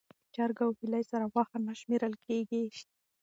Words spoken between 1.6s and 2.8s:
نه شمېرل کېږي.